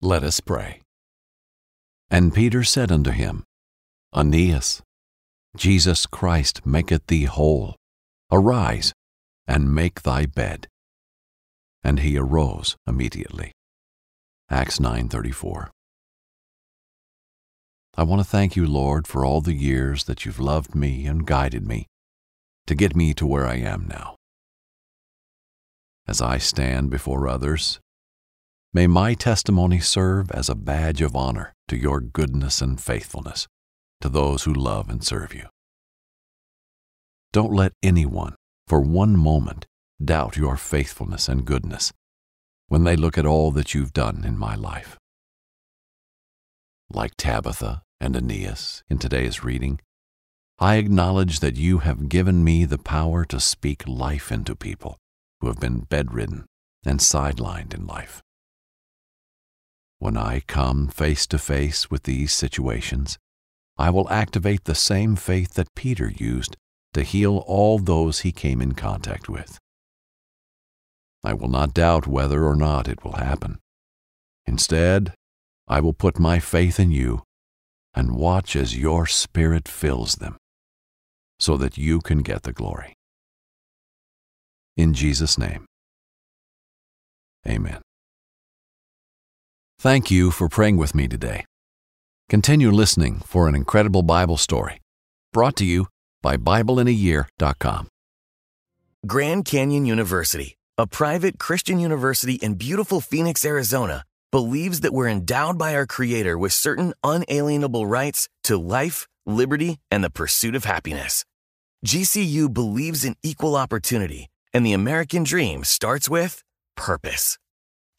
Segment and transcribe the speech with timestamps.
[0.00, 0.80] Let us pray.
[2.10, 3.44] And Peter said unto him,
[4.14, 4.80] Aeneas,
[5.56, 7.74] Jesus Christ maketh thee whole.
[8.30, 8.92] Arise,
[9.46, 10.68] and make thy bed.
[11.82, 13.52] And he arose immediately.
[14.50, 15.70] Acts 9:34.
[17.96, 21.26] I want to thank you, Lord, for all the years that you've loved me and
[21.26, 21.86] guided me
[22.66, 24.16] to get me to where I am now.
[26.06, 27.80] As I stand before others,
[28.72, 33.46] may my testimony serve as a badge of honor to your goodness and faithfulness
[34.00, 35.46] to those who love and serve you.
[37.32, 38.34] Don't let anyone,
[38.66, 39.66] for one moment,
[40.02, 41.92] doubt your faithfulness and goodness
[42.68, 44.98] when they look at all that you've done in my life.
[46.90, 49.80] Like Tabitha and Aeneas in today's reading,
[50.58, 54.98] I acknowledge that you have given me the power to speak life into people
[55.40, 56.46] who have been bedridden
[56.84, 58.22] and sidelined in life.
[60.00, 63.18] When I come face to face with these situations,
[63.76, 66.56] I will activate the same faith that Peter used
[66.92, 69.58] to heal all those he came in contact with.
[71.24, 73.58] I will not doubt whether or not it will happen.
[74.46, 75.14] Instead,
[75.66, 77.22] I will put my faith in you
[77.92, 80.36] and watch as your Spirit fills them
[81.40, 82.94] so that you can get the glory.
[84.76, 85.66] In Jesus' name,
[87.46, 87.82] amen.
[89.80, 91.44] Thank you for praying with me today.
[92.28, 94.80] Continue listening for an incredible Bible story
[95.32, 95.86] brought to you
[96.20, 97.86] by BibleInAYear.com.
[99.06, 105.56] Grand Canyon University, a private Christian university in beautiful Phoenix, Arizona, believes that we're endowed
[105.56, 111.24] by our Creator with certain unalienable rights to life, liberty, and the pursuit of happiness.
[111.86, 116.42] GCU believes in equal opportunity, and the American dream starts with
[116.74, 117.38] purpose.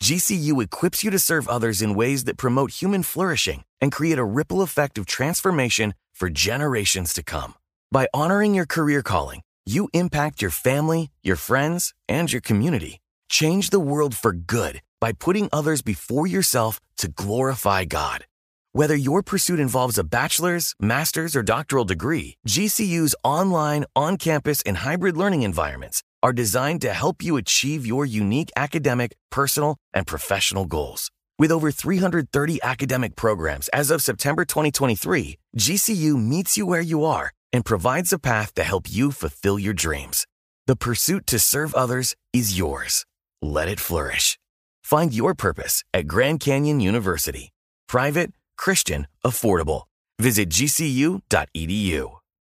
[0.02, 4.24] GCU equips you to serve others in ways that promote human flourishing and create a
[4.24, 7.54] ripple effect of transformation for generations to come.
[7.92, 13.00] By honoring your career calling, you impact your family, your friends, and your community.
[13.30, 18.26] Change the world for good by putting others before yourself to glorify God.
[18.74, 24.78] Whether your pursuit involves a bachelor's, master's, or doctoral degree, GCU's online, on campus, and
[24.78, 30.66] hybrid learning environments are designed to help you achieve your unique academic, personal, and professional
[30.66, 31.12] goals.
[31.38, 37.32] With over 330 academic programs as of September 2023, GCU meets you where you are
[37.54, 40.28] and provides a path to help you fulfill your dreams.
[40.68, 43.06] The pursuit to serve others is yours.
[43.42, 44.38] Let it flourish.
[44.84, 47.52] Find your purpose at Grand Canyon University.
[47.88, 49.84] Private, Christian, affordable.
[50.20, 52.19] Visit gcu.edu.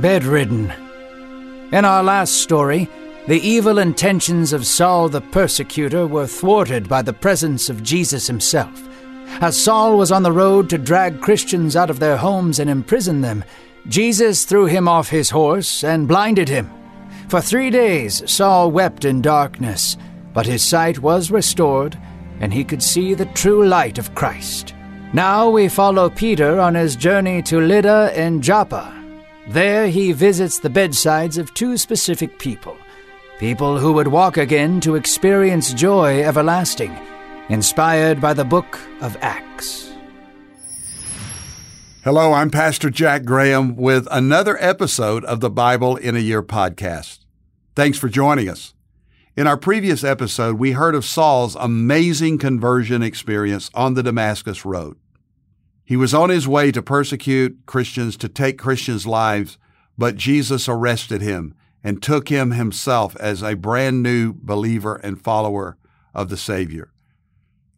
[0.00, 0.72] Bedridden.
[1.72, 2.88] In our last story,
[3.28, 8.82] the evil intentions of Saul the persecutor were thwarted by the presence of Jesus himself.
[9.40, 13.20] As Saul was on the road to drag Christians out of their homes and imprison
[13.20, 13.44] them,
[13.88, 16.70] Jesus threw him off his horse and blinded him.
[17.28, 19.96] For three days Saul wept in darkness,
[20.34, 21.98] but his sight was restored,
[22.40, 24.74] and he could see the true light of Christ.
[25.12, 29.01] Now we follow Peter on his journey to Lydda and Joppa,
[29.48, 32.76] there he visits the bedsides of two specific people,
[33.38, 36.96] people who would walk again to experience joy everlasting,
[37.48, 39.92] inspired by the book of Acts.
[42.04, 47.20] Hello, I'm Pastor Jack Graham with another episode of the Bible in a Year podcast.
[47.74, 48.74] Thanks for joining us.
[49.36, 54.98] In our previous episode, we heard of Saul's amazing conversion experience on the Damascus Road.
[55.84, 59.58] He was on his way to persecute Christians, to take Christians' lives,
[59.98, 65.76] but Jesus arrested him and took him himself as a brand new believer and follower
[66.14, 66.92] of the Savior.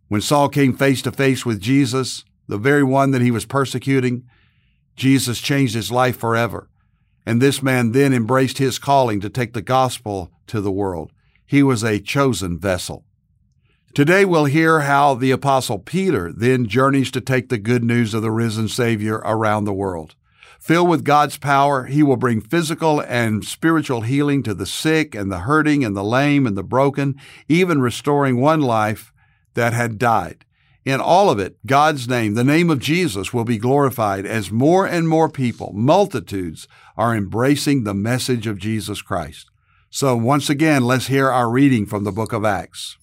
[0.08, 4.24] When Saul came face to face with Jesus, the very one that he was persecuting,
[4.96, 6.68] Jesus changed his life forever.
[7.26, 11.10] And this man then embraced his calling to take the gospel to the world.
[11.46, 13.06] He was a chosen vessel.
[13.94, 18.22] Today we'll hear how the apostle Peter then journeys to take the good news of
[18.22, 20.16] the risen Savior around the world.
[20.58, 25.30] Filled with God's power, he will bring physical and spiritual healing to the sick and
[25.30, 27.14] the hurting and the lame and the broken,
[27.48, 29.12] even restoring one life
[29.54, 30.44] that had died.
[30.84, 34.84] In all of it, God's name, the name of Jesus, will be glorified as more
[34.84, 39.52] and more people, multitudes, are embracing the message of Jesus Christ.
[39.88, 42.98] So, once again, let's hear our reading from the book of Acts.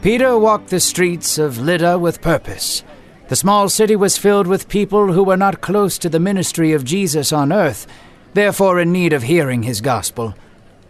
[0.00, 2.84] Peter walked the streets of Lydda with purpose.
[3.28, 6.84] The small city was filled with people who were not close to the ministry of
[6.84, 7.86] Jesus on earth,
[8.32, 10.34] therefore in need of hearing his gospel.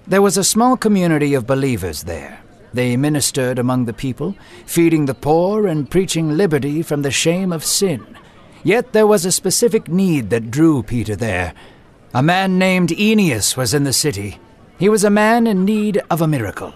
[0.06, 2.40] There was a small community of believers there.
[2.74, 7.64] They ministered among the people, feeding the poor and preaching liberty from the shame of
[7.64, 8.06] sin.
[8.62, 11.54] Yet there was a specific need that drew Peter there.
[12.12, 14.38] A man named Aeneas was in the city.
[14.78, 16.74] He was a man in need of a miracle.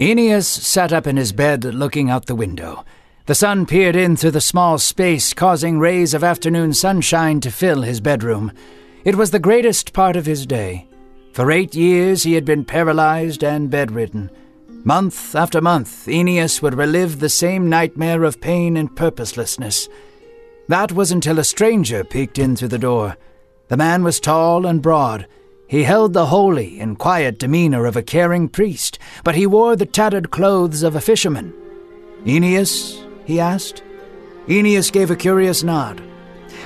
[0.00, 2.84] Aeneas sat up in his bed looking out the window.
[3.26, 7.82] The sun peered in through the small space, causing rays of afternoon sunshine to fill
[7.82, 8.52] his bedroom.
[9.04, 10.86] It was the greatest part of his day.
[11.32, 14.30] For eight years he had been paralyzed and bedridden.
[14.84, 19.88] Month after month, Aeneas would relive the same nightmare of pain and purposelessness.
[20.68, 23.16] That was until a stranger peeked in through the door.
[23.66, 25.26] The man was tall and broad.
[25.68, 29.86] He held the holy and quiet demeanor of a caring priest, but he wore the
[29.86, 31.54] tattered clothes of a fisherman.
[32.26, 33.04] Aeneas?
[33.24, 33.84] he asked.
[34.48, 36.02] Aeneas gave a curious nod.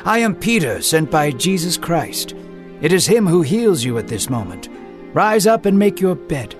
[0.06, 2.34] I am Peter, sent by Jesus Christ.
[2.80, 4.70] It is him who heals you at this moment.
[5.12, 6.54] Rise up and make your bed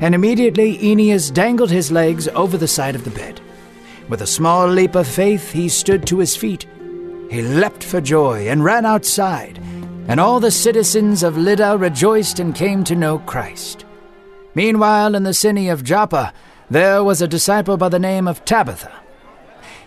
[0.00, 3.40] and immediately Aeneas dangled his legs over the side of the bed.
[4.08, 6.66] With a small leap of faith, he stood to his feet.
[7.30, 9.60] He leapt for joy and ran outside,
[10.08, 13.84] and all the citizens of Lydda rejoiced and came to know Christ.
[14.54, 16.32] Meanwhile, in the city of Joppa,
[16.70, 18.92] there was a disciple by the name of Tabitha.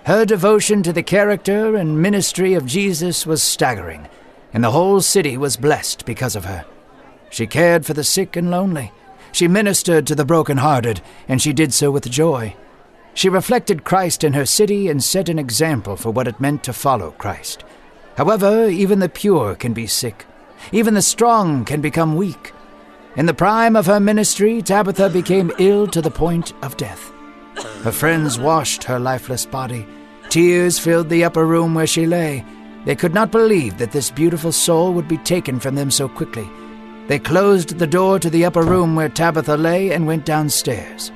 [0.05, 4.07] Her devotion to the character and ministry of Jesus was staggering,
[4.53, 6.65] and the whole city was blessed because of her.
[7.29, 8.91] She cared for the sick and lonely
[9.35, 12.55] she ministered to the broken-hearted, and she did so with joy.
[13.13, 16.71] She reflected Christ in her city and set an example for what it meant to
[16.71, 17.65] follow Christ.
[18.15, 20.25] However, even the pure can be sick.
[20.71, 22.53] Even the strong can become weak.
[23.15, 27.11] In the prime of her ministry, Tabitha became ill to the point of death.
[27.83, 29.85] Her friends washed her lifeless body.
[30.29, 32.43] Tears filled the upper room where she lay.
[32.85, 36.49] They could not believe that this beautiful soul would be taken from them so quickly.
[37.07, 41.11] They closed the door to the upper room where Tabitha lay and went downstairs.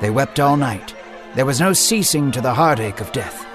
[0.00, 0.94] They wept all night.
[1.34, 3.45] There was no ceasing to the heartache of death.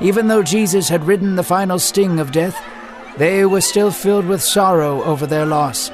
[0.00, 2.58] Even though Jesus had ridden the final sting of death,
[3.18, 5.90] they were still filled with sorrow over their loss.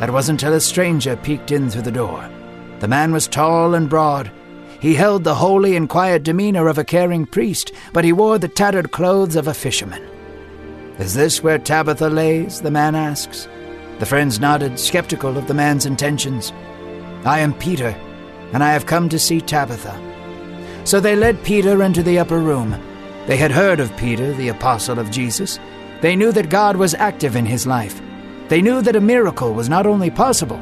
[0.00, 2.28] That wasn't until a stranger peeked in through the door.
[2.80, 4.30] The man was tall and broad.
[4.80, 8.48] He held the holy and quiet demeanor of a caring priest, but he wore the
[8.48, 10.02] tattered clothes of a fisherman.
[10.98, 12.60] Is this where Tabitha lays?
[12.60, 13.48] the man asks.
[13.98, 16.52] The friends nodded, skeptical of the man's intentions.
[17.24, 17.94] I am Peter,
[18.52, 20.00] and I have come to see Tabitha.
[20.84, 22.80] So they led Peter into the upper room.
[23.28, 25.58] They had heard of Peter, the apostle of Jesus.
[26.00, 28.00] They knew that God was active in his life.
[28.48, 30.58] They knew that a miracle was not only possible,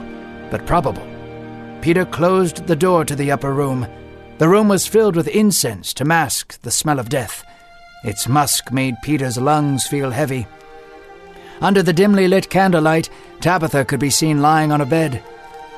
[0.51, 1.07] but probable.
[1.81, 3.87] Peter closed the door to the upper room.
[4.39, 7.45] The room was filled with incense to mask the smell of death.
[8.03, 10.49] Its musk made Peter's lungs feel heavy.
[11.61, 13.09] Under the dimly lit candlelight,
[13.41, 15.23] Tabitha could be seen lying on a bed.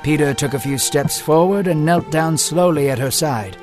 [0.01, 3.57] Peter took a few steps forward and knelt down slowly at her side.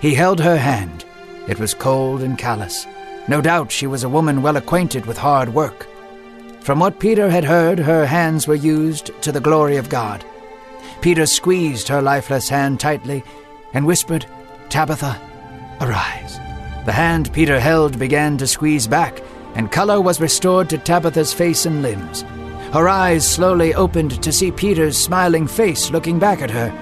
[0.00, 1.04] He held her hand.
[1.48, 2.86] It was cold and callous.
[3.28, 5.86] No doubt she was a woman well acquainted with hard work.
[6.60, 10.24] From what Peter had heard, her hands were used to the glory of God.
[11.00, 13.24] Peter squeezed her lifeless hand tightly
[13.72, 14.26] and whispered,
[14.68, 15.20] Tabitha,
[15.80, 16.38] arise.
[16.84, 19.22] The hand Peter held began to squeeze back,
[19.54, 22.22] and color was restored to Tabitha's face and limbs.
[22.72, 26.72] Her eyes slowly opened to see Peter's smiling face looking back at her.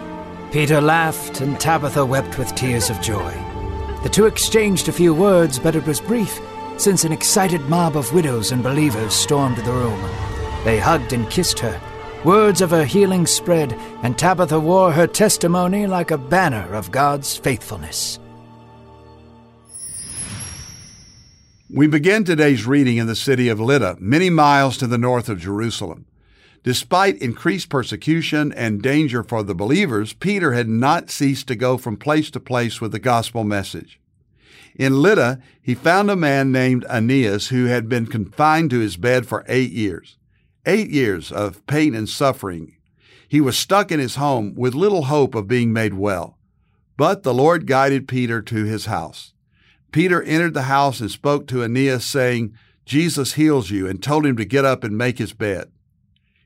[0.52, 3.47] Peter laughed, and Tabitha wept with tears of joy.
[4.08, 6.40] The two exchanged a few words, but it was brief.
[6.78, 10.00] since an excited mob of widows and believers stormed the room.
[10.64, 11.78] They hugged and kissed her.
[12.24, 17.36] Words of her healing spread, and Tabitha wore her testimony like a banner of God's
[17.36, 18.18] faithfulness.
[21.68, 25.38] We begin today's reading in the city of Lydda, many miles to the north of
[25.38, 26.06] Jerusalem.
[26.62, 31.96] Despite increased persecution and danger for the believers, Peter had not ceased to go from
[31.96, 34.00] place to place with the gospel message.
[34.74, 39.26] In Lydda, he found a man named Aeneas who had been confined to his bed
[39.26, 40.16] for eight years.
[40.66, 42.76] Eight years of pain and suffering.
[43.28, 46.38] He was stuck in his home with little hope of being made well.
[46.96, 49.32] But the Lord guided Peter to his house.
[49.92, 54.36] Peter entered the house and spoke to Aeneas, saying, Jesus heals you, and told him
[54.36, 55.70] to get up and make his bed.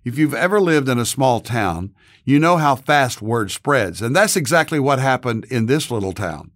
[0.04, 1.94] If you've ever lived in a small town,
[2.24, 6.50] you know how fast word spreads, and that's exactly what happened in this little town.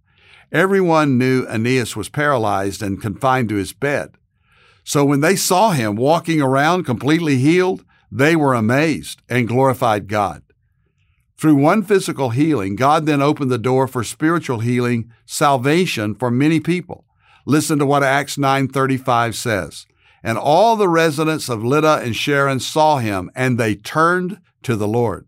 [0.50, 4.16] Everyone knew Aeneas was paralyzed and confined to his bed.
[4.84, 10.42] So when they saw him walking around completely healed, they were amazed and glorified God.
[11.36, 16.60] Through one physical healing, God then opened the door for spiritual healing, salvation for many
[16.60, 17.04] people.
[17.44, 19.86] Listen to what Acts 9:35 says.
[20.23, 24.88] And all the residents of Lydda and Sharon saw him, and they turned to the
[24.88, 25.26] Lord.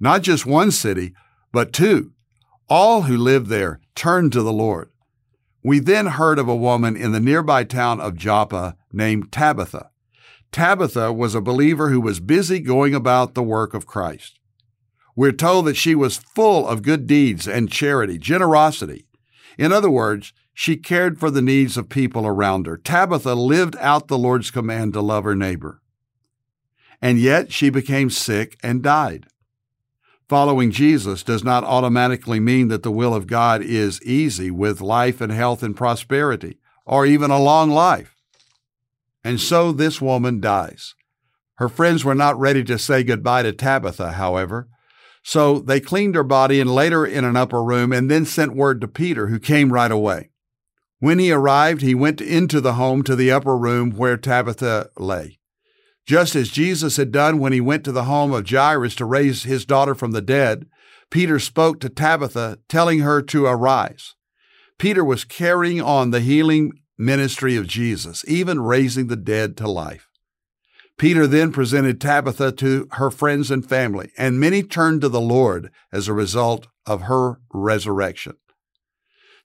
[0.00, 1.12] Not just one city,
[1.52, 2.12] but two.
[2.68, 4.90] All who lived there turned to the Lord.
[5.62, 9.90] We then heard of a woman in the nearby town of Joppa named Tabitha.
[10.52, 14.38] Tabitha was a believer who was busy going about the work of Christ.
[15.14, 19.06] We're told that she was full of good deeds and charity, generosity.
[19.58, 22.76] In other words, she cared for the needs of people around her.
[22.76, 25.80] Tabitha lived out the Lord's command to love her neighbor.
[27.00, 29.28] And yet she became sick and died.
[30.28, 35.22] Following Jesus does not automatically mean that the will of God is easy with life
[35.22, 38.14] and health and prosperity, or even a long life.
[39.24, 40.94] And so this woman dies.
[41.54, 44.68] Her friends were not ready to say goodbye to Tabitha, however.
[45.22, 48.54] So they cleaned her body and laid her in an upper room and then sent
[48.54, 50.26] word to Peter, who came right away.
[51.00, 55.38] When he arrived, he went into the home to the upper room where Tabitha lay.
[56.06, 59.44] Just as Jesus had done when he went to the home of Jairus to raise
[59.44, 60.66] his daughter from the dead,
[61.10, 64.14] Peter spoke to Tabitha, telling her to arise.
[64.78, 70.06] Peter was carrying on the healing ministry of Jesus, even raising the dead to life.
[70.98, 75.70] Peter then presented Tabitha to her friends and family, and many turned to the Lord
[75.90, 78.34] as a result of her resurrection.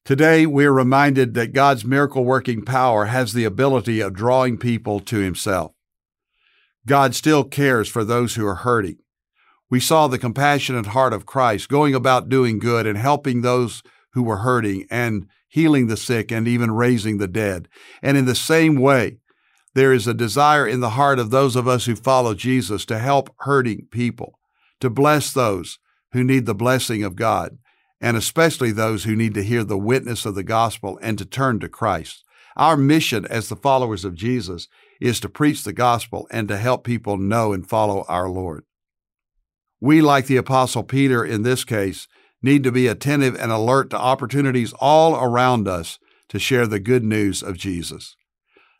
[0.05, 4.99] Today, we are reminded that God's miracle working power has the ability of drawing people
[4.99, 5.71] to Himself.
[6.85, 8.97] God still cares for those who are hurting.
[9.67, 13.81] We saw the compassionate heart of Christ going about doing good and helping those
[14.13, 17.67] who were hurting and healing the sick and even raising the dead.
[18.03, 19.17] And in the same way,
[19.73, 22.99] there is a desire in the heart of those of us who follow Jesus to
[22.99, 24.37] help hurting people,
[24.81, 25.79] to bless those
[26.11, 27.57] who need the blessing of God,
[28.01, 31.59] and especially those who need to hear the witness of the gospel and to turn
[31.59, 32.23] to Christ.
[32.57, 34.67] Our mission as the followers of Jesus
[35.01, 38.63] is to preach the gospel and to help people know and follow our Lord.
[39.81, 42.07] We, like the Apostle Peter in this case,
[42.41, 45.99] need to be attentive and alert to opportunities all around us
[46.29, 48.15] to share the good news of Jesus.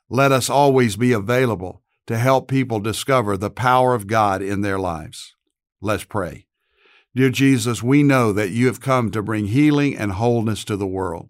[0.10, 4.80] Let us always be available to help people discover the power of God in their
[4.80, 5.36] lives.
[5.82, 6.46] Let's pray.
[7.16, 10.86] Dear Jesus, we know that you have come to bring healing and wholeness to the
[10.86, 11.30] world.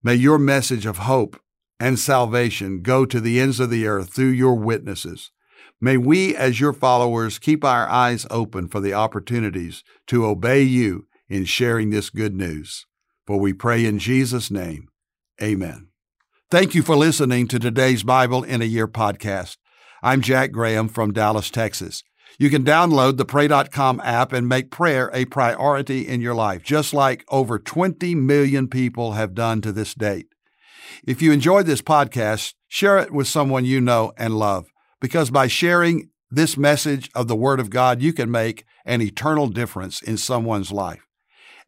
[0.00, 1.40] May your message of hope
[1.80, 5.32] and salvation go to the ends of the earth through your witnesses.
[5.80, 11.08] May we, as your followers, keep our eyes open for the opportunities to obey you
[11.28, 12.86] in sharing this good news.
[13.26, 14.86] For we pray in Jesus' name.
[15.42, 15.88] Amen.
[16.48, 19.56] Thank you for listening to today's Bible in a Year podcast.
[20.00, 22.04] I'm Jack Graham from Dallas, Texas.
[22.38, 26.94] You can download the Pray.com app and make prayer a priority in your life, just
[26.94, 30.26] like over 20 million people have done to this date.
[31.06, 34.66] If you enjoyed this podcast, share it with someone you know and love,
[35.00, 39.48] because by sharing this message of the Word of God, you can make an eternal
[39.48, 41.06] difference in someone's life.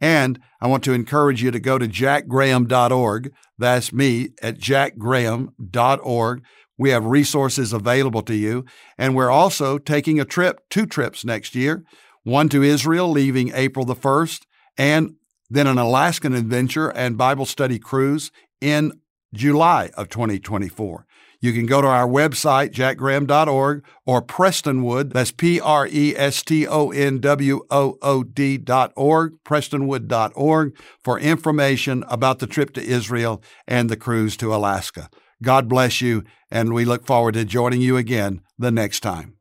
[0.00, 3.32] And I want to encourage you to go to jackgraham.org.
[3.58, 6.42] That's me at jackgraham.org.
[6.76, 8.64] We have resources available to you.
[8.98, 11.84] And we're also taking a trip, two trips next year
[12.24, 14.46] one to Israel, leaving April the 1st,
[14.78, 15.16] and
[15.50, 18.98] then an Alaskan adventure and Bible study cruise in
[19.34, 21.06] July of 2024.
[21.40, 26.66] You can go to our website, jackgraham.org, or Prestonwood, that's P R E S T
[26.66, 33.90] O N W O O D.org, prestonwood.org, for information about the trip to Israel and
[33.90, 35.10] the cruise to Alaska.
[35.44, 39.36] God bless you, and we look forward to joining you again the next time.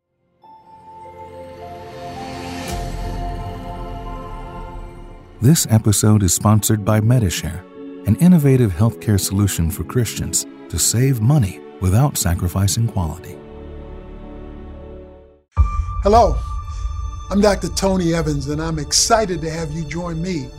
[5.41, 7.63] This episode is sponsored by Medi-Share,
[8.05, 13.37] an innovative healthcare solution for Christians to save money without sacrificing quality.
[16.01, 16.37] Hello,
[17.31, 17.69] I'm Dr.
[17.69, 20.49] Tony Evans, and I'm excited to have you join me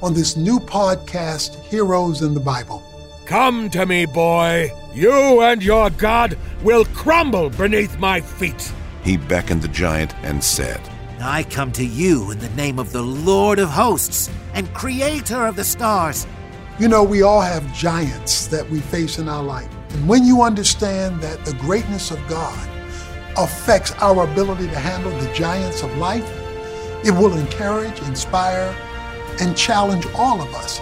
[0.00, 2.85] on this new podcast, Heroes in the Bible.
[3.26, 4.70] Come to me, boy.
[4.94, 8.72] You and your God will crumble beneath my feet.
[9.02, 10.80] He beckoned the giant and said,
[11.20, 15.56] I come to you in the name of the Lord of hosts and creator of
[15.56, 16.24] the stars.
[16.78, 19.74] You know, we all have giants that we face in our life.
[19.90, 22.68] And when you understand that the greatness of God
[23.36, 26.30] affects our ability to handle the giants of life,
[27.04, 28.72] it will encourage, inspire,
[29.40, 30.80] and challenge all of us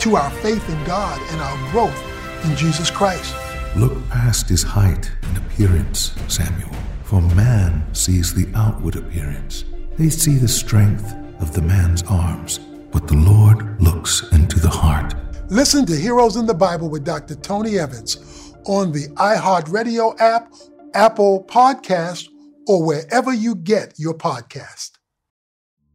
[0.00, 3.34] to our faith in God and our growth in Jesus Christ.
[3.76, 9.64] Look past his height and appearance, Samuel, for man sees the outward appearance.
[9.98, 12.58] They see the strength of the man's arms,
[12.90, 15.14] but the Lord looks into the heart.
[15.50, 17.34] Listen to Heroes in the Bible with Dr.
[17.34, 20.52] Tony Evans on the iHeartRadio app,
[20.94, 22.28] Apple Podcast,
[22.66, 24.92] or wherever you get your podcast.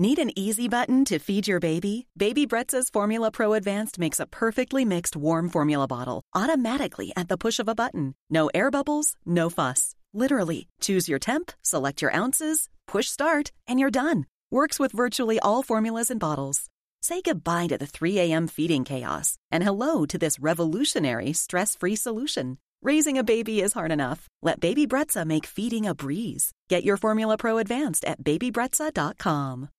[0.00, 2.06] Need an easy button to feed your baby?
[2.16, 7.36] Baby Brezza's Formula Pro Advanced makes a perfectly mixed warm formula bottle automatically at the
[7.36, 8.14] push of a button.
[8.30, 9.96] No air bubbles, no fuss.
[10.14, 14.26] Literally, choose your temp, select your ounces, push start, and you're done.
[14.52, 16.66] Works with virtually all formulas and bottles.
[17.02, 18.46] Say goodbye to the 3 a.m.
[18.46, 22.58] feeding chaos and hello to this revolutionary stress free solution.
[22.82, 24.28] Raising a baby is hard enough.
[24.42, 26.52] Let Baby Brezza make feeding a breeze.
[26.68, 29.70] Get your Formula Pro Advanced at babybrezza.com.